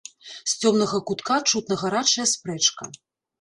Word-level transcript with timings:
З 0.53 0.53
цёмнага 0.61 1.01
кутка 1.09 1.37
чутна 1.51 1.77
гарачая 1.83 2.27
спрэчка. 2.33 2.91